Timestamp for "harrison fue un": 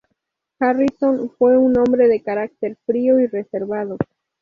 0.59-1.77